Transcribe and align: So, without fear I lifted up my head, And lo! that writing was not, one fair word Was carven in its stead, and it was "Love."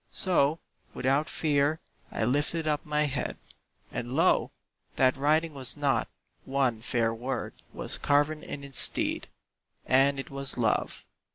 So, 0.11 0.59
without 0.95 1.29
fear 1.29 1.79
I 2.11 2.23
lifted 2.23 2.65
up 2.67 2.83
my 2.87 3.03
head, 3.03 3.37
And 3.91 4.13
lo! 4.13 4.49
that 4.95 5.15
writing 5.15 5.53
was 5.53 5.77
not, 5.77 6.07
one 6.43 6.81
fair 6.81 7.13
word 7.13 7.53
Was 7.71 7.99
carven 7.99 8.41
in 8.41 8.63
its 8.63 8.79
stead, 8.79 9.27
and 9.85 10.19
it 10.19 10.31
was 10.31 10.57
"Love." 10.57 11.05